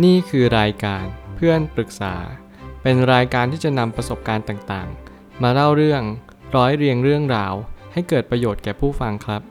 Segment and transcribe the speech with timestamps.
[0.00, 1.04] นี่คือรายการ
[1.36, 2.14] เพื่อนปรึกษา
[2.82, 6.02] เป็นรายการที่จะนำประสบการณ์ต่างๆ มาเล่าเรื่อง
[6.56, 7.54] ร้อยเรียงเรื่องราว
[7.92, 9.42] ให้เกิดประโยชน์แก่ผู้ฟังครับ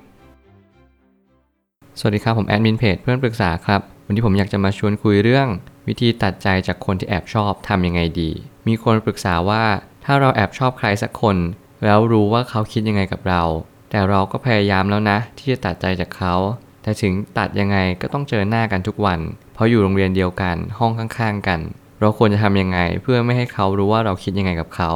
[1.99, 5.47] สวัสดีครับผมแอดมินเพจเพื่อนปรึกษาครับ วันนี้ผมอยากจะมาชวนคุยเรื่อง
[5.87, 8.31] วิธีตัดใจจากคนที่แอบชอบทำยังไงดี
[8.67, 9.63] มีคนปรึกษาว่า
[10.05, 11.37] ถ้าเราแอบชอบใครสักคน
[11.83, 13.43] แล้วรู้ว่าเขาคิดยังไงกับเรา
[13.89, 16.35] แต่เราก็พยายามแล้วนะ ที่จะตัดใจจากเขา
[16.83, 19.19] แต่ถึงตัดยังไงก็ต้องเจอหน้ากันทุกวัน
[19.61, 21.59] ราะอยู่โรงเรียนเดียวกันห้องข้างๆกัน
[21.99, 24.91] เราควรจะทำยังไงเพื่อไม่ให้เขารู้ว่าเราคิดยังไงกับเขา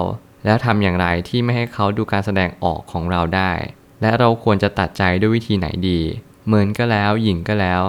[0.45, 3.51] แล้วทำอย่างไรที่ไม่ให้เขาดูการแสดงออกของเราได้
[4.01, 5.99] และเราควรจะตัดใจด้วยวิธีไหนดี
[6.45, 7.81] เหมือนก็แล้วหญิงก็แล้ว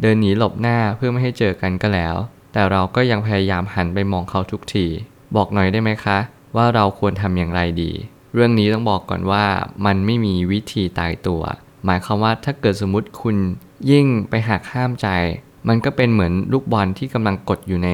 [0.00, 2.16] เดินหนีหลบหน้าเพื่อไม่ให้เจอกันก็แล้ว
[2.52, 4.86] แต่เราก็ยังพยายามหันไปมองเขาทุกที
[5.36, 6.18] บอกหน่อยได้ไหมคะ
[6.56, 7.92] ว่าเราควรทำอย่างไรดี
[8.34, 9.44] เรื่องนี้ต้องบอกก่อนว่า
[9.86, 11.42] มันไม่มีวิธีตายตัว
[11.84, 13.36] หมายความว่าถ้าเกิดสมมติคุณ
[13.90, 15.08] ยิ่งไปหักห้ามใจ
[15.68, 17.88] มันก็เป็นเหมือนลูกบอลที่กำลังกดอยู่ใน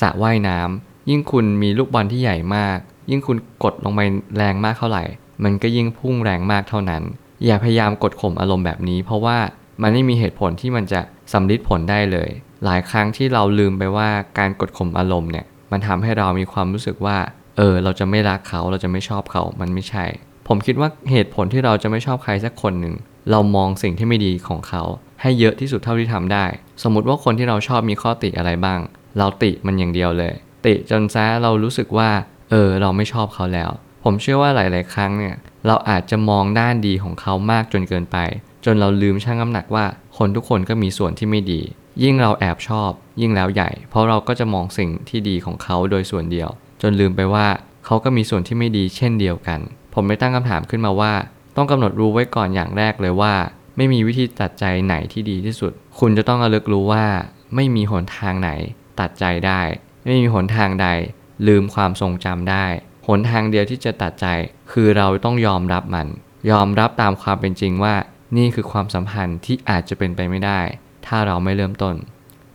[0.00, 2.78] สระว่ายน้ำยิ่งคุณมีลูกบอลที่ใหญ่มาก
[3.10, 4.00] ยิ่งคุณกดลงไป
[4.36, 5.04] แรงมากเท่าไหร่
[5.44, 7.02] มันก็ยิ่งพุ่งแรงมากเท่านั้น
[7.44, 9.38] อย่าพยายามกดข่มอารมณ์แบบนี้ เพราะว่า
[9.82, 11.00] มันไม่มีเหตุผลที่มันจะ
[11.32, 12.30] สำลิดผลได้เลย
[12.64, 14.08] หลายครั้งที่เราลืมไปว่า
[14.38, 17.16] การกดข่มอารมณ์เนี่ย มันทำให้เรามีความรู้สึกว่า
[17.56, 20.04] เออ เราจะไม่รักเขา เราจะไม่ชอบเขา มันไม่ใช่
[20.48, 22.94] ผมคิดว่าเหตุผลที่เราจะไม่ชอบใครสักคนหนึ่ง
[23.30, 24.82] เรามองสิ่งที่ไม่ดีของเขา
[25.22, 26.46] ให้เยอะที่สุดเท่าที่ทำได้
[26.82, 28.80] สมมติว่าคนที่เราชอบมีข้อติอะไรบ้าง
[29.18, 30.34] เราติมันอย่างเดียวเลย
[30.66, 32.10] ติจนซะเรารู้สึกว่า
[32.50, 33.70] เออ เราไม่ชอบเขาแล้ว
[34.04, 38.16] ผมเชื่อว่าหลาย ๆ ครั้งเนี่ย เราอาจจะมองด้านดีของเขามากจนเกินไป
[38.64, 39.86] จนเราลืมชั่งน้ำหนักว่า
[40.18, 41.60] คนทุกคนก็มีส่วนที่ไม่ดี
[42.02, 46.48] ยิ่งเราแอบชอบ ยิ่งแล้วใหญ่ เพราะเราก็จะมองสิ่งที่ดีของเขาโดยส่วนเดียว
[46.82, 47.46] จนลืมไปว่า
[47.86, 49.60] เขาก็มีส่วนที่ไม่ดีเช่นเดียวกัน
[49.94, 51.12] ผมไม่ตั้งคำถามขึ้นมาว่า
[51.56, 53.34] ต้องกำหนดรู้ไว้ก่อนอย่างแรกเลยว่า
[53.82, 57.06] ไม่มีวิธีตัดใจไหนที่ดีที่สุด คุณจะต้องระลึกรู้ว่า
[57.54, 58.50] ไม่มีหนทางไหน
[59.00, 59.60] ตัดใจได้
[60.04, 60.88] ไม่มีหนทางใด
[61.46, 62.64] ลืมความทรงจำได้
[63.08, 64.26] หนทางเดียวที่จะตัดใจ
[64.72, 66.06] คือเราต้องยอมรับมัน
[66.50, 67.94] ยอมรับตามความเป็นจริงว่า
[68.36, 70.60] นี่คือความสัมพันธ์ที่อาจจะเป็นไปไม่ได้
[71.06, 71.94] ถ้าเราไม่เริ่มต้น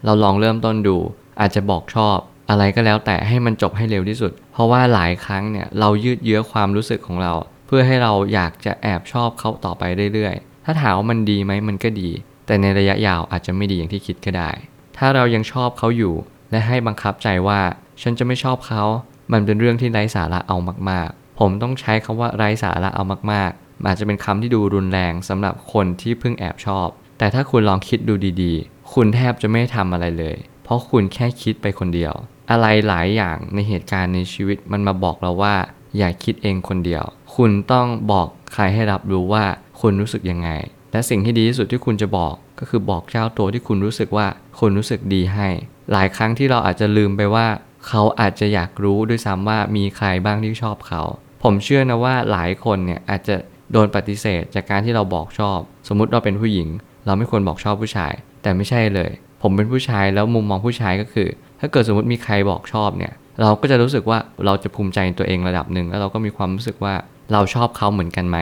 [0.05, 0.97] เราลองเริ่มต้นดู
[1.39, 2.17] อาจจะบอกชอบ
[2.49, 7.33] อะไรก็แล้วแต่ให้มันจบให้เร็วที่สุด เพราะว่าหลายครั้งเนี่ยเรายืดเยื้อความรู้สึกของเรา
[7.67, 12.09] เพื่อให้เราอยากจะแอบชอบเขาต่อไปเรื่อยๆ ถ้าถามว่ามันดีไหมมันก็ดี
[12.45, 14.51] แต่ในระยะยาวอาจจะไม่ดีอย่างที่คิดก็ได้
[14.97, 16.13] ถ้าเรายังชอบเขาอยู่
[16.51, 17.61] และให้บังคับใจว่า
[18.01, 18.83] ฉันจะไม่ชอบเขา
[19.31, 20.57] มันเป็นเรื่องที่ไร้สาระเอา
[20.89, 32.13] มากๆ ผมต้องใช้คำว่าไร้สาระเอามากๆ อาจจะเป็นคำที่ดูรุนแรงสำหรับคนที่เพิ่งแอบชอบ แต่ถ้าคุณลองคิดดูดีๆ คุณแทบจะไม่ทำอะไรเลย เพราะคุณแค่คิดไปคนเดียว
[32.51, 35.55] อะไรหลายอย่างในเหตุการณ์ในชีวิตมันมาบอกเราว่า
[35.97, 37.03] อย่าคิดเองคนเดียว
[37.35, 39.45] คุณต้องบอกใครให้รับรู้ว่า
[39.81, 40.49] คุณรู้สึกยังไง
[40.91, 44.27] และสิ่งที่ดีที่สุดที่คุณจะบอก ก็คือบอกเจ้าตัวที่คุณรู้สึกว่า
[44.59, 45.47] คุณรู้สึกดีให้
[45.91, 47.47] หลายครั้งที่เราอาจจะลืมไปว่า
[47.87, 51.01] เขาอาจจะอยากรู้ด้วยซ้ำว่ามีใครบ้างที่ชอบเขา
[51.43, 53.35] ผมเชื่อนะว่าหลายคนเนี่ยอาจจะ
[53.71, 56.67] โดนปฏิเสธจากการที่เราบอกชอบ สมมุติเราเป็นผู้หญิง
[57.05, 58.13] เราไม่ควรบอกชอบผู้ชาย
[58.43, 59.11] แต่ไม่ใช่เลย
[59.41, 61.27] ผมเป็นผู้ชายแล้วมุมมองผู้ชายก็คือ
[61.59, 66.93] ถ้าเกิดสมมติมีใครบอกชอบเนี่ย เราก็จะรู้สึกว่าเราจะภูมิใจในตัวเองระดับหนึ่งแล้วเราก็มีความรู้สึกว่า
[67.31, 68.37] เราชอบเขาเหมือนกันไหม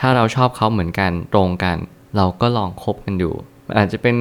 [0.00, 1.76] ถ้าเราชอบเขาเหมือนกันตรงกัน
[2.16, 3.30] เราก็ลองคบกันดู
[3.66, 4.16] มันอาจจะเป็น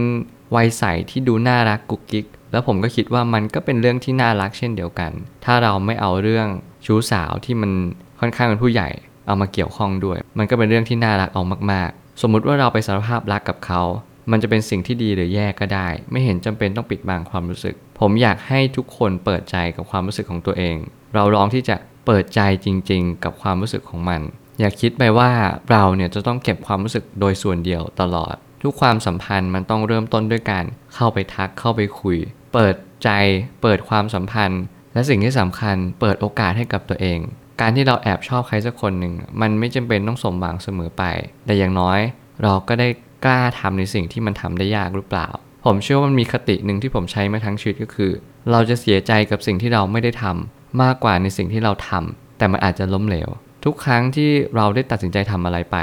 [0.56, 5.12] วัยใสที่ดูน่ารักกุ๊กกิ๊ก แล้วผมก็คิดว่ามันก็เป็นเรื่องที่น่ารักเช่นเดียวกัน
[5.46, 6.48] ถ้าเราไม่เอาเรื่อง
[6.86, 7.72] ชู้สาวที่มัน
[8.20, 8.90] ค่อนข้างเป็นผู้ใหญ่
[9.28, 13.82] เอามาเกี่ยวข้องด้วย มันก็เป็นเรื่องที่น่ารักเอามากๆ สมมุติว่าเราไปสารภาพรักกับเขา
[14.32, 20.76] มันจะเป็นสิ่งที่ดีหรือแย่ก็ได้ ไม่เห็นจำเป็นต้องปิดบังความรู้สึก ผมอยากให้ทุกคนเปิดใจกับความรู้สึกของตัวเอง
[21.16, 21.76] เราลองที่จะ
[22.12, 24.22] เปิดใจจริง ๆ กับความรู้สึกของมัน
[24.60, 25.32] อย่าคิดไปว่า
[25.72, 30.66] เราเนี่ยจะต้องเก็บความรู้สึกโดยส่วนเดียวตลอด ทุกความสัมพันธ์มันต้องเริ่มต้นด้วยการ
[30.96, 32.18] เข้าไปทักเข้าไปคุย
[32.54, 33.10] เปิดใจ
[33.62, 34.62] เปิดความสัมพันธ์
[34.94, 37.20] และสิ่งที่สำคัญเปิดโอกาสให้กับตัวเอง
[37.62, 41.04] การที่เราแอบชอบใครสักคนหนึ่งมันไม่จำเป็นต้องสมหวังเสมอไป
[41.46, 42.00] แต่อย่างน้อย
[42.44, 42.88] เราก็ได้
[43.26, 45.28] กล้าทำในสิ่งที่มันทำได้ยากหรือเปล่า
[45.66, 48.12] ผมเชื่อว่ามันมีคติหนึ่งที่ผมใช้มาทั้งชีวิตก็คือ
[48.52, 53.30] เราจะเสียใจกับสิ่งที่เราไม่ได้ทำ มากกว่าในสิ่งที่เราทำแต่มันอาจจะล้มเหลว
[53.66, 55.78] ทุกครั้งที่เราได้ตัดสินใจทำอะไรไป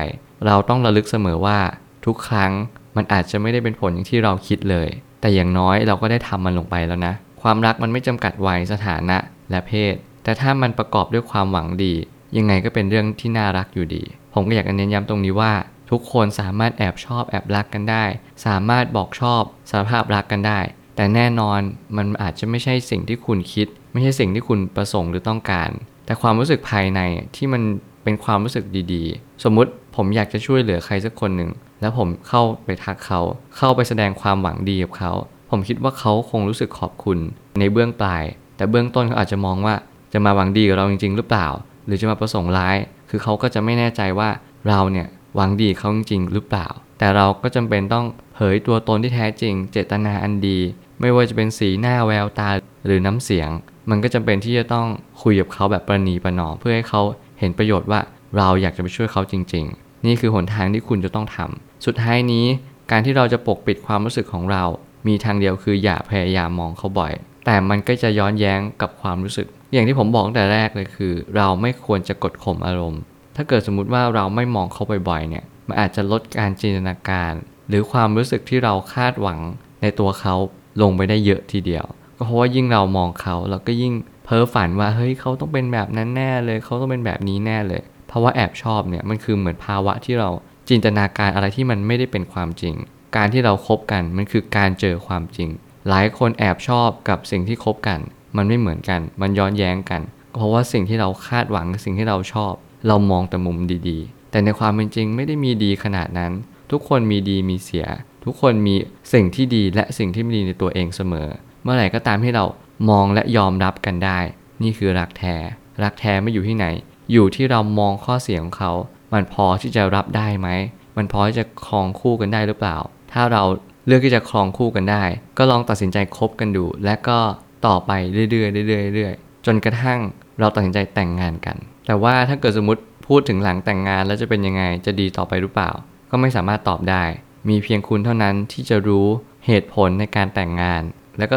[0.46, 1.58] เราต้องระลึกเสมอว่า
[2.06, 2.52] ทุกครั้ง
[2.96, 4.88] มันอาจจะไม่ได้เป็นผลอย่างที่เราคิดเลย
[5.20, 9.16] แต่อย่างน้อยเราก็ได้ทำมันลงไปแล้วนะ ความรักมันไม่จำกัดวัยสถานะ
[9.50, 9.94] และเพศ
[10.24, 11.94] แต่ถ้ามันประกอบด้วยความหวังดี
[12.36, 14.04] ยังไงก็เป็นเรื่องที่น่ารักอยู่ดี
[14.34, 15.52] ผมก็อยากเน้นย้ำตรงนี้ว่า
[15.90, 18.04] ทุกคนสามารถแอบชอบแอบรักกันได้
[18.46, 20.60] สามารถบอกชอบสารภาพรักกันได้
[20.96, 21.60] แต่แน่นอน
[21.96, 23.66] มันอาจจะไม่ใช่สิ่งที่คุณคิด
[23.96, 25.70] ไม่ใช่สิ่งที่คุณประสงค์หรือต้องการ
[26.06, 27.00] แต่ความรู้สึกภายใน
[27.37, 27.62] ที่มัน
[28.04, 31.50] เป็นความรู้สึกดีๆ สมมุติผมอยากจะช่วยเหลือใครสักคนหนึ่ง
[31.81, 33.20] แล้วผมเข้าไปทักเขา
[33.56, 35.12] เข้าไปแสดงความหวังดีกับเขา
[35.50, 37.19] ผมผมคิดว่าเขาคงรู้สึกขอบคุณ
[37.60, 38.25] ในเบื้องปลาย
[38.56, 39.75] แต่เบื้องต้นเขาอาจจะมองว่า
[40.12, 41.49] จะมาหวังดีกับเราจริง ๆ หรือเปล่า
[41.87, 42.76] หรือจะมาประสงค์ร้าย
[43.10, 44.28] คือเขาก็จะไม่แน่ใจว่า
[44.69, 46.66] เราเนี่ยหวังดีเขาจริง ๆ หรือเปล่า
[46.99, 50.58] แต่เราก็จำเป็นต้องเผยตัวตนที่แท้จริง เจตนาอันดี
[51.00, 52.50] ไม่ว่าจะเป็นสีหน้าแววตา
[52.87, 53.50] หรือน้ำเสียง
[53.90, 54.86] มันก็จำเป็นที่จะต้อง
[55.22, 57.02] คุยกับเขาแบบประนีประนอมเพื่อให้เขา
[57.38, 58.00] เห็นประโยชน์ว่า
[58.36, 62.46] เราอยากจะไปช่วยเขาจริง ๆ นี่คือหนทางที่คุณจะต้องทำสุดท้ายนี้
[62.90, 64.64] การที่เราจะปกปิดความรู้สึกของเรา
[65.06, 67.12] มีทางเดียวคืออย่าพยายามมองเขาบ่อย
[67.46, 73.00] แต่มันก็จะย้อนแย้งกับความรู้สึก อย่างที่ผมบอกแต่แรกเลยคือ เราไม่ควรจะกดข่มอารมณ์
[73.36, 77.32] ถ้าเกิดสมมุติว่าเราไม่มองเขาบ่อยๆเนี่ย มันอาจจะลดการจินตนาการ
[77.68, 79.40] หรือความรู้สึกที่เราคาดหวัง
[79.82, 80.34] ในตัวเขา
[80.82, 81.84] ลงไปได้เยอะทีเดียว
[82.16, 83.92] ก็เพราะว่ายิ่งเรามองเขาเราก็ยิ่ง
[84.24, 90.30] เพ้อฝันว่าเฮ้ยเขาต้องเป็นแบบนั้นแน่เลยเขาต้องเป็นแบบนี้แน่เลย เพราะว่าแอบชอบเนี่ยมันคือเหมือนภาวะที่เรา
[90.68, 92.74] จินตนาการอะไรที่มันไม่ได้เป็นความจริง
[93.16, 95.48] การที่เราครบกันมันคือการเจอความจริง
[95.88, 98.00] หลายคนแอบชอบกับสิ่งที่คบกัน
[98.36, 100.02] มันไม่เหมือนกัน มันย้อนแย้งกัน
[100.34, 102.52] เพราะว่าสิ่งที่เราคาดหวังสิ่งที่เราชอบ
[102.88, 103.58] เรามองแต่มุม
[103.88, 106.32] ดีๆ แต่ในความเป็นจริงไม่ได้มีดีขนาดนั้น
[106.70, 107.86] ทุกคนมีดีมีเสีย
[108.24, 108.74] ทุกคนมี
[109.12, 111.28] สิ่งที่ดีและสิ่งที่ไม่ดีในตัวเองเสมอ
[111.66, 112.44] เมื่อไหร่ก็ตามที่เรา
[112.90, 114.18] มองและยอมรับกันได้
[114.62, 115.36] นี่คือรักแท้
[115.82, 116.66] รักแท้ไม่อยู่ที่ไหน
[117.12, 118.72] อยู่ที่เรามองข้อเสียของเขา
[119.12, 120.48] มันพอที่จะรับได้ไหม
[120.96, 122.76] มันพอที่จะครองคู่กันได้หรือเปล่า
[123.12, 123.42] ถ้าเรา
[123.86, 125.02] เลือกที่จะครองคู่กันได้
[125.38, 127.18] ก็ลองตัดสินใจคบกันดู และก็
[127.66, 127.92] ต่อไป
[128.30, 130.00] เรื่อยๆเรื่อยๆเรื่อยๆจนกระทั่ง
[130.40, 135.70] เราตัดสินใจแต่งงานกัน แต่ว่าถ้าเกิดสมมติพูดถึงหลังแต่งงานแล้วจะเป็นยังไง จะดีต่อไปหรือเปล่า
[136.10, 137.04] ก็ไม่สามารถตอบได้
[137.48, 139.06] มีเพียงคุณเท่านั้นที่จะรู้
[139.46, 140.82] เหตุผลในการแต่งงาน
[141.18, 141.36] แล้วก็